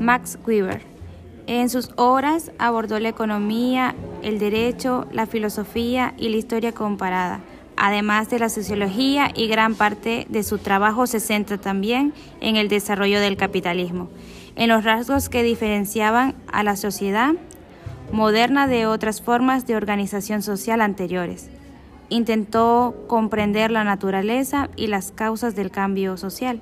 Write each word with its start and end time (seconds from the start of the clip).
Max 0.00 0.38
Weber. 0.46 0.82
En 1.46 1.70
sus 1.70 1.90
obras 1.96 2.50
abordó 2.58 2.98
la 2.98 3.08
economía, 3.08 3.94
el 4.22 4.38
derecho, 4.38 5.06
la 5.12 5.26
filosofía 5.26 6.14
y 6.16 6.28
la 6.28 6.36
historia 6.36 6.72
comparada, 6.72 7.40
además 7.76 8.28
de 8.30 8.40
la 8.40 8.48
sociología 8.48 9.30
y 9.34 9.46
gran 9.46 9.74
parte 9.74 10.26
de 10.28 10.42
su 10.42 10.58
trabajo 10.58 11.06
se 11.06 11.20
centra 11.20 11.58
también 11.58 12.12
en 12.40 12.56
el 12.56 12.68
desarrollo 12.68 13.20
del 13.20 13.36
capitalismo, 13.36 14.08
en 14.56 14.70
los 14.70 14.82
rasgos 14.82 15.28
que 15.28 15.44
diferenciaban 15.44 16.34
a 16.50 16.62
la 16.64 16.76
sociedad 16.76 17.34
moderna 18.10 18.66
de 18.66 18.86
otras 18.86 19.22
formas 19.22 19.66
de 19.66 19.76
organización 19.76 20.42
social 20.42 20.80
anteriores. 20.80 21.50
Intentó 22.08 23.04
comprender 23.08 23.70
la 23.70 23.84
naturaleza 23.84 24.68
y 24.76 24.86
las 24.86 25.12
causas 25.12 25.56
del 25.56 25.70
cambio 25.70 26.16
social. 26.16 26.60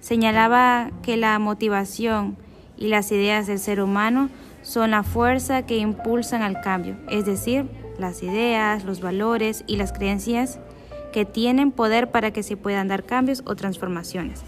Señalaba 0.00 0.90
que 1.02 1.16
la 1.16 1.38
motivación 1.38 2.36
y 2.80 2.88
las 2.88 3.12
ideas 3.12 3.46
del 3.46 3.60
ser 3.60 3.80
humano 3.80 4.28
son 4.62 4.90
la 4.90 5.04
fuerza 5.04 5.64
que 5.64 5.76
impulsan 5.76 6.42
al 6.42 6.60
cambio, 6.60 6.96
es 7.08 7.24
decir, 7.24 7.66
las 7.98 8.22
ideas, 8.24 8.84
los 8.84 9.00
valores 9.00 9.62
y 9.68 9.76
las 9.76 9.92
creencias 9.92 10.58
que 11.12 11.24
tienen 11.24 11.70
poder 11.70 12.10
para 12.10 12.32
que 12.32 12.42
se 12.42 12.56
puedan 12.56 12.88
dar 12.88 13.04
cambios 13.04 13.42
o 13.46 13.54
transformaciones. 13.54 14.42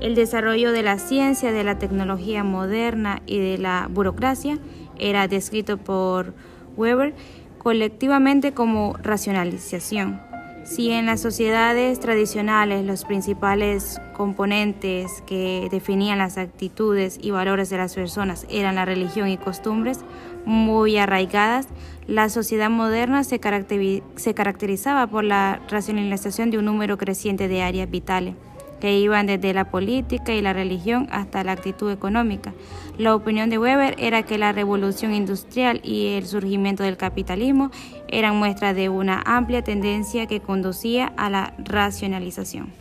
El 0.00 0.14
desarrollo 0.14 0.72
de 0.72 0.82
la 0.82 0.98
ciencia, 0.98 1.52
de 1.52 1.64
la 1.64 1.78
tecnología 1.78 2.42
moderna 2.42 3.22
y 3.26 3.38
de 3.38 3.58
la 3.58 3.88
burocracia 3.90 4.58
era 4.98 5.28
descrito 5.28 5.76
por 5.78 6.34
Weber 6.76 7.14
colectivamente 7.58 8.52
como 8.52 8.96
racionalización. 9.02 10.29
Si 10.64 10.90
en 10.90 11.06
las 11.06 11.20
sociedades 11.20 12.00
tradicionales 12.00 12.84
los 12.84 13.04
principales 13.04 14.00
componentes 14.12 15.22
que 15.26 15.68
definían 15.70 16.18
las 16.18 16.36
actitudes 16.36 17.18
y 17.20 17.30
valores 17.30 17.70
de 17.70 17.78
las 17.78 17.94
personas 17.94 18.46
eran 18.50 18.74
la 18.74 18.84
religión 18.84 19.28
y 19.28 19.38
costumbres 19.38 20.00
muy 20.44 20.98
arraigadas, 20.98 21.66
la 22.06 22.28
sociedad 22.28 22.70
moderna 22.70 23.24
se, 23.24 23.40
caracterizaba 23.40 25.06
por 25.06 25.24
la 25.24 25.60
racionalización 25.68 26.50
de 26.50 26.58
un 26.58 26.66
número 26.66 26.98
creciente 26.98 27.48
de 27.48 27.62
áreas 27.62 27.90
vitales 27.90 28.34
que 28.80 28.98
iban 28.98 29.26
desde 29.26 29.52
la 29.52 29.70
política 29.70 30.34
y 30.34 30.42
la 30.42 30.52
religión 30.52 31.08
hasta 31.10 31.44
la 31.44 31.52
actitud 31.52 31.90
económica. 31.90 32.52
La 32.98 33.14
opinión 33.14 33.50
de 33.50 33.58
Weber 33.58 33.94
era 33.98 34.22
que 34.24 34.38
la 34.38 34.52
revolución 34.52 35.14
industrial 35.14 35.80
y 35.84 36.14
el 36.14 36.26
surgimiento 36.26 36.82
del 36.82 36.96
capitalismo 36.96 37.70
eran 38.08 38.36
muestras 38.36 38.74
de 38.74 38.88
una 38.88 39.22
amplia 39.24 39.62
tendencia 39.62 40.26
que 40.26 40.40
conducía 40.40 41.12
a 41.16 41.30
la 41.30 41.54
racionalización. 41.58 42.72